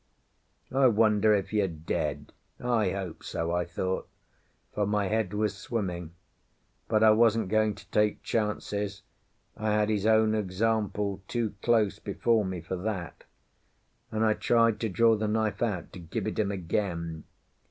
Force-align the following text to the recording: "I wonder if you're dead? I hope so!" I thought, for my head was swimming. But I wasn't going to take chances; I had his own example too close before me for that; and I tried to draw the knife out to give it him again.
"I 0.71 0.87
wonder 0.87 1.31
if 1.35 1.53
you're 1.53 1.67
dead? 1.67 2.33
I 2.59 2.89
hope 2.89 3.23
so!" 3.23 3.51
I 3.51 3.65
thought, 3.65 4.09
for 4.73 4.87
my 4.87 5.05
head 5.09 5.31
was 5.31 5.55
swimming. 5.55 6.15
But 6.87 7.03
I 7.03 7.11
wasn't 7.11 7.49
going 7.49 7.75
to 7.75 7.87
take 7.91 8.23
chances; 8.23 9.03
I 9.55 9.73
had 9.73 9.89
his 9.89 10.07
own 10.07 10.33
example 10.33 11.21
too 11.27 11.53
close 11.61 11.99
before 11.99 12.43
me 12.43 12.61
for 12.61 12.77
that; 12.77 13.25
and 14.11 14.25
I 14.25 14.33
tried 14.33 14.79
to 14.79 14.89
draw 14.89 15.15
the 15.15 15.27
knife 15.27 15.61
out 15.61 15.93
to 15.93 15.99
give 15.99 16.25
it 16.25 16.39
him 16.39 16.51
again. 16.51 17.25